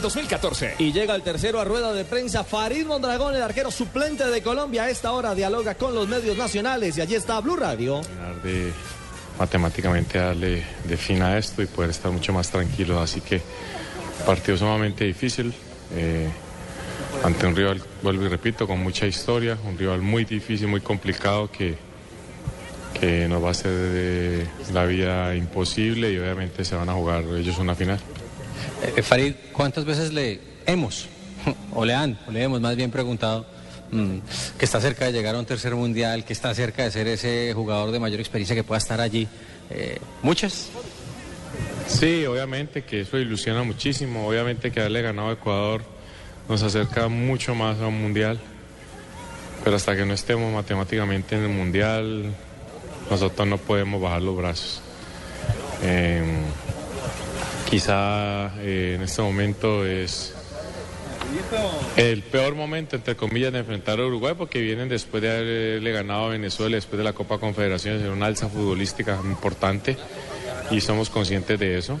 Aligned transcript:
2014. 0.00 0.76
Y 0.78 0.92
llega 0.92 1.14
el 1.14 1.22
tercero 1.22 1.60
a 1.60 1.64
rueda 1.64 1.92
de 1.92 2.04
prensa. 2.04 2.44
Farid 2.44 2.86
Mondragón, 2.86 3.34
el 3.34 3.42
arquero 3.42 3.70
suplente 3.70 4.26
de 4.26 4.42
Colombia, 4.42 4.84
a 4.84 4.90
esta 4.90 5.12
hora 5.12 5.34
dialoga 5.34 5.74
con 5.74 5.94
los 5.94 6.08
medios 6.08 6.36
nacionales. 6.36 6.96
Y 6.98 7.00
allí 7.00 7.14
está 7.14 7.40
Blue 7.40 7.56
Radio. 7.56 8.00
De 8.42 8.72
matemáticamente 9.38 10.18
darle 10.18 10.64
de 10.84 10.96
fin 10.96 11.22
a 11.22 11.36
esto 11.36 11.62
y 11.62 11.66
poder 11.66 11.90
estar 11.90 12.10
mucho 12.10 12.32
más 12.32 12.50
tranquilo. 12.50 13.00
Así 13.00 13.20
que 13.20 13.40
partido 14.24 14.56
sumamente 14.56 15.04
difícil. 15.04 15.52
Eh, 15.94 16.28
ante 17.24 17.46
un 17.46 17.56
rival, 17.56 17.82
vuelvo 18.02 18.24
y 18.24 18.28
repito, 18.28 18.66
con 18.66 18.80
mucha 18.80 19.06
historia, 19.06 19.56
un 19.64 19.78
rival 19.78 20.00
muy 20.02 20.24
difícil, 20.24 20.68
muy 20.68 20.80
complicado 20.80 21.50
que, 21.50 21.76
que 22.98 23.28
nos 23.28 23.42
va 23.42 23.48
a 23.48 23.50
hacer 23.52 23.70
de 23.70 24.46
la 24.72 24.84
vida 24.84 25.34
imposible 25.34 26.12
y 26.12 26.18
obviamente 26.18 26.64
se 26.64 26.76
van 26.76 26.88
a 26.88 26.92
jugar 26.92 27.24
ellos 27.36 27.58
una 27.58 27.74
final. 27.74 27.98
Eh, 28.94 29.02
Farid, 29.02 29.34
¿cuántas 29.52 29.84
veces 29.84 30.12
le 30.12 30.40
hemos, 30.66 31.08
o 31.74 31.84
le 31.84 31.94
han, 31.94 32.18
o 32.28 32.30
le 32.30 32.42
hemos 32.42 32.60
más 32.60 32.76
bien 32.76 32.90
preguntado, 32.90 33.46
mmm, 33.90 34.18
que 34.58 34.64
está 34.64 34.80
cerca 34.80 35.06
de 35.06 35.12
llegar 35.12 35.34
a 35.34 35.38
un 35.38 35.46
tercer 35.46 35.74
mundial, 35.74 36.24
que 36.24 36.32
está 36.32 36.54
cerca 36.54 36.84
de 36.84 36.90
ser 36.90 37.08
ese 37.08 37.52
jugador 37.54 37.90
de 37.90 37.98
mayor 37.98 38.20
experiencia 38.20 38.54
que 38.54 38.64
pueda 38.64 38.78
estar 38.78 39.00
allí? 39.00 39.26
Eh, 39.70 39.98
¿Muchas? 40.22 40.68
Sí, 41.88 42.26
obviamente 42.26 42.84
que 42.84 43.02
eso 43.02 43.18
ilusiona 43.18 43.62
muchísimo, 43.62 44.28
obviamente 44.28 44.70
que 44.70 44.80
haberle 44.80 45.02
ganado 45.02 45.30
a 45.30 45.32
Ecuador 45.32 45.82
nos 46.48 46.62
acerca 46.62 47.08
mucho 47.08 47.54
más 47.54 47.80
a 47.80 47.88
un 47.88 48.00
mundial, 48.00 48.38
pero 49.64 49.76
hasta 49.76 49.96
que 49.96 50.04
no 50.04 50.14
estemos 50.14 50.52
matemáticamente 50.52 51.36
en 51.36 51.42
el 51.42 51.48
mundial, 51.48 52.32
nosotros 53.10 53.48
no 53.48 53.58
podemos 53.58 54.00
bajar 54.00 54.22
los 54.22 54.36
brazos. 54.36 54.80
Eh, 55.82 56.22
quizá 57.68 58.52
eh, 58.60 58.94
en 58.96 59.02
este 59.02 59.22
momento 59.22 59.84
es 59.84 60.34
el 61.96 62.22
peor 62.22 62.54
momento, 62.54 62.96
entre 62.96 63.16
comillas, 63.16 63.52
de 63.52 63.60
enfrentar 63.60 63.98
a 64.00 64.06
Uruguay, 64.06 64.34
porque 64.36 64.60
vienen 64.60 64.88
después 64.88 65.22
de 65.22 65.30
haberle 65.30 65.92
ganado 65.92 66.26
a 66.26 66.28
Venezuela, 66.30 66.76
después 66.76 66.98
de 66.98 67.04
la 67.04 67.12
Copa 67.12 67.38
Confederaciones, 67.38 68.02
en 68.02 68.10
una 68.10 68.26
alza 68.26 68.48
futbolística 68.48 69.18
importante, 69.24 69.96
y 70.70 70.80
somos 70.80 71.10
conscientes 71.10 71.58
de 71.58 71.78
eso. 71.78 72.00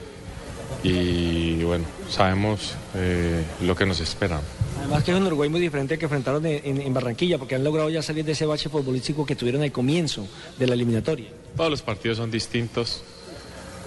Y 0.82 1.62
bueno, 1.64 1.84
sabemos 2.08 2.74
eh, 2.94 3.42
lo 3.62 3.74
que 3.74 3.86
nos 3.86 4.00
espera. 4.00 4.40
Además 4.80 5.02
que 5.02 5.10
es 5.10 5.16
un 5.16 5.26
Uruguay 5.26 5.48
muy 5.48 5.60
diferente 5.60 5.98
que 5.98 6.04
enfrentaron 6.04 6.44
en, 6.46 6.60
en, 6.64 6.80
en, 6.80 6.94
Barranquilla, 6.94 7.38
porque 7.38 7.56
han 7.56 7.64
logrado 7.64 7.90
ya 7.90 8.02
salir 8.02 8.24
de 8.24 8.32
ese 8.32 8.46
bache 8.46 8.68
futbolístico 8.68 9.26
que 9.26 9.34
tuvieron 9.34 9.62
al 9.62 9.72
comienzo 9.72 10.28
de 10.58 10.66
la 10.66 10.74
eliminatoria. 10.74 11.28
Todos 11.56 11.70
los 11.70 11.82
partidos 11.82 12.18
son 12.18 12.30
distintos. 12.30 13.02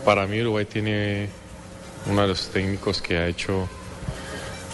Para 0.03 0.27
mí 0.27 0.41
Uruguay 0.41 0.65
tiene 0.65 1.29
uno 2.05 2.21
de 2.21 2.27
los 2.27 2.49
técnicos 2.49 3.01
que 3.01 3.17
ha 3.17 3.27
hecho 3.27 3.67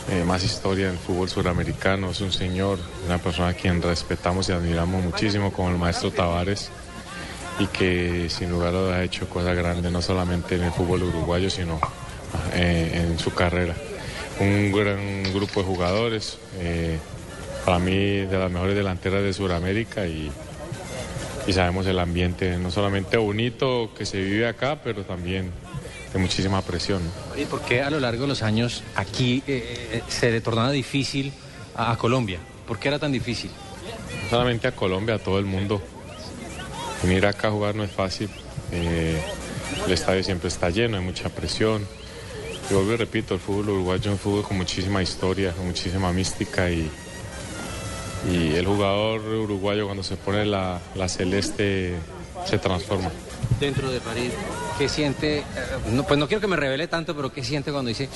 eh, 0.10 0.24
más 0.24 0.44
historia 0.44 0.88
en 0.88 0.94
el 0.94 1.00
fútbol 1.00 1.30
suramericano. 1.30 2.12
Es 2.12 2.22
un 2.22 2.32
señor, 2.32 2.78
una 3.06 3.18
persona 3.18 3.50
a 3.50 3.54
quien 3.54 3.82
respetamos 3.82 4.50
y 4.50 4.52
admiramos 4.52 5.04
muchísimo, 5.04 5.52
como 5.52 5.70
el 5.70 5.78
maestro 5.78 6.12
Tavares, 6.12 6.70
y 7.60 7.68
que 7.68 8.28
sin 8.30 8.52
lugar 8.52 8.76
a 8.76 8.78
dudas 8.78 9.00
ha 9.00 9.04
hecho 9.04 9.28
cosas 9.28 9.56
grandes, 9.56 9.92
no 9.92 10.02
solamente 10.02 10.56
en 10.56 10.64
el 10.64 10.72
fútbol 10.72 11.04
uruguayo, 11.04 11.50
sino 11.50 11.80
eh, 12.54 13.08
en 13.08 13.18
su 13.18 13.34
carrera. 13.34 13.76
Un 14.40 14.72
gran 14.72 15.24
grupo 15.34 15.62
de 15.62 15.66
jugadores, 15.66 16.38
eh, 16.60 17.00
para 17.66 17.80
mí 17.80 18.20
de 18.20 18.38
las 18.38 18.52
mejores 18.52 18.76
delanteras 18.76 19.24
de 19.24 19.34
Sudamérica 19.34 20.06
y, 20.06 20.32
y 21.48 21.54
sabemos 21.54 21.88
el 21.88 21.98
ambiente, 21.98 22.58
no 22.58 22.70
solamente 22.70 23.18
bonito 23.18 23.90
que 23.98 24.06
se 24.06 24.22
vive 24.22 24.48
acá, 24.48 24.82
pero 24.84 25.04
también 25.04 25.52
de 26.16 26.22
muchísima 26.22 26.62
presión. 26.62 27.02
¿Y 27.38 27.44
por 27.44 27.62
qué 27.62 27.82
a 27.82 27.90
lo 27.90 28.00
largo 28.00 28.22
de 28.22 28.30
los 28.30 28.42
años 28.42 28.84
aquí 28.96 29.44
eh, 29.48 30.02
se 30.08 30.32
le 30.32 30.40
tornaba 30.40 30.72
difícil 30.72 31.34
a, 31.76 31.92
a, 31.92 31.98
Colombia? 31.98 32.40
¿Por 32.66 32.80
qué 32.80 32.88
era 32.88 33.00
tan 33.00 33.12
difícil? 33.12 33.52
No 34.24 34.30
solamente 34.30 34.70
a 34.70 34.72
Colombia, 34.72 35.16
a 35.16 35.20
todo 35.20 35.40
el 35.40 35.46
mundo. 35.46 35.82
Venir 37.04 37.26
acá 37.26 37.50
a 37.50 37.52
jugar 37.52 37.76
no 37.76 37.84
es 37.84 37.92
fácil. 37.92 38.30
Eh, 38.72 39.22
el 39.86 39.92
estadio 39.92 40.24
siempre 40.24 40.48
está 40.48 40.70
lleno, 40.70 40.96
hay 40.98 41.04
mucha 41.04 41.28
presión. 41.28 41.86
Y 42.70 42.74
vuelvo 42.74 42.94
y 42.94 42.96
repito, 42.96 43.34
el 43.34 43.42
fútbol 43.42 43.72
uruguayo 43.72 44.02
es 44.02 44.08
un 44.08 44.18
fútbol 44.18 44.44
con 44.44 44.56
muchísima 44.56 45.04
historia, 45.04 45.52
con 45.52 45.68
muchísima 45.68 46.14
mística 46.14 46.72
y, 46.72 46.90
y 48.32 48.56
el 48.56 48.66
jugador 48.66 49.20
uruguayo 49.20 49.84
cuando 49.86 50.02
se 50.02 50.16
pone 50.16 50.46
la, 50.46 50.80
la 50.96 51.10
celeste 51.10 51.94
se 52.46 52.58
transforma. 52.58 53.12
Dentro 53.60 53.90
de 53.90 54.02
París, 54.02 54.32
¿qué 54.78 54.90
siente? 54.90 55.44
No, 55.92 56.04
pues 56.04 56.20
no 56.20 56.28
quiero 56.28 56.42
que 56.42 56.48
me 56.48 56.56
revele 56.56 56.88
tanto, 56.88 57.16
pero 57.16 57.32
¿qué 57.32 57.44
siente 57.44 57.72
cuando 57.72 57.90
dice 57.90 58.10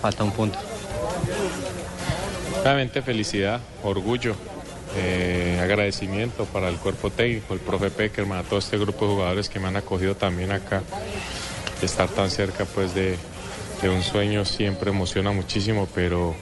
falta 0.00 0.24
un 0.24 0.32
punto? 0.32 0.58
Realmente 2.64 3.02
felicidad, 3.02 3.60
orgullo, 3.82 4.34
eh, 4.96 5.58
agradecimiento 5.62 6.46
para 6.46 6.68
el 6.68 6.76
cuerpo 6.76 7.10
técnico, 7.10 7.54
el 7.54 7.60
profe 7.60 7.90
Peckerman, 7.90 8.38
a 8.38 8.42
todo 8.42 8.58
este 8.58 8.78
grupo 8.78 9.06
de 9.06 9.12
jugadores 9.12 9.48
que 9.48 9.60
me 9.60 9.68
han 9.68 9.76
acogido 9.76 10.14
también 10.14 10.50
acá. 10.52 10.82
Estar 11.82 12.08
tan 12.08 12.30
cerca 12.30 12.64
pues 12.64 12.94
de 12.94 13.16
un 13.82 14.02
sueño 14.02 14.44
siempre 14.44 14.90
emociona 14.90 15.30
muchísimo, 15.32 15.88
pero 15.94 16.34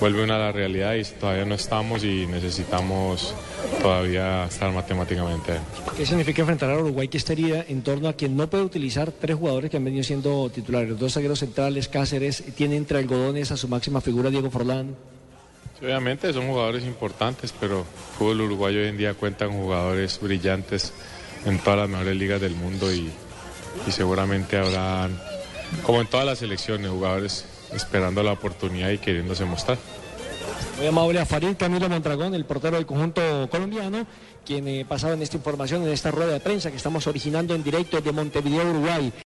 vuelve 0.00 0.22
una 0.22 0.36
a 0.36 0.38
la 0.38 0.52
realidad 0.52 0.94
y 0.94 1.04
todavía 1.04 1.44
no 1.44 1.54
estamos 1.54 2.04
y 2.04 2.26
necesitamos 2.26 3.34
todavía 3.80 4.44
estar 4.44 4.72
matemáticamente. 4.72 5.54
¿Qué 5.96 6.06
significa 6.06 6.42
enfrentar 6.42 6.70
a 6.70 6.78
Uruguay 6.78 7.08
que 7.08 7.18
estaría 7.18 7.64
en 7.68 7.82
torno 7.82 8.08
a 8.08 8.12
quien 8.12 8.36
no 8.36 8.48
puede 8.48 8.64
utilizar 8.64 9.12
tres 9.12 9.36
jugadores 9.36 9.70
que 9.70 9.76
han 9.76 9.84
venido 9.84 10.04
siendo 10.04 10.50
titulares? 10.50 10.98
Dos 10.98 11.14
zagueros 11.14 11.38
centrales, 11.38 11.88
Cáceres, 11.88 12.42
tiene 12.54 12.76
entre 12.76 12.98
algodones 12.98 13.50
a 13.50 13.56
su 13.56 13.68
máxima 13.68 14.00
figura 14.00 14.30
Diego 14.30 14.50
Forlán. 14.50 14.94
Obviamente 15.82 16.32
son 16.32 16.48
jugadores 16.48 16.84
importantes, 16.84 17.52
pero 17.58 17.80
el 17.80 17.84
fútbol 18.18 18.40
uruguayo 18.42 18.80
hoy 18.80 18.88
en 18.88 18.96
día 18.96 19.14
cuenta 19.14 19.46
con 19.46 19.56
jugadores 19.56 20.18
brillantes 20.20 20.92
en 21.44 21.58
todas 21.58 21.80
las 21.80 21.88
mejores 21.88 22.16
ligas 22.16 22.40
del 22.40 22.54
mundo 22.54 22.90
y, 22.92 23.10
y 23.86 23.90
seguramente 23.90 24.56
habrán, 24.56 25.20
como 25.82 26.00
en 26.00 26.06
todas 26.06 26.24
las 26.24 26.38
selecciones, 26.38 26.90
jugadores 26.90 27.44
esperando 27.72 28.22
la 28.22 28.32
oportunidad 28.32 28.90
y 28.90 28.98
queriéndose 28.98 29.44
mostrar. 29.44 29.78
Muy 30.78 30.86
amable 30.86 31.18
a 31.20 31.26
Farid 31.26 31.56
Camilo 31.56 31.88
Mondragón, 31.88 32.34
el 32.34 32.44
portero 32.44 32.76
del 32.76 32.84
conjunto 32.84 33.48
colombiano, 33.50 34.06
quien 34.44 34.68
eh, 34.68 34.84
pasaba 34.86 35.14
en 35.14 35.22
esta 35.22 35.36
información, 35.36 35.82
en 35.82 35.88
esta 35.88 36.10
rueda 36.10 36.34
de 36.34 36.40
prensa 36.40 36.70
que 36.70 36.76
estamos 36.76 37.06
originando 37.06 37.54
en 37.54 37.64
directo 37.64 38.00
de 38.00 38.12
Montevideo, 38.12 38.70
Uruguay. 38.70 39.12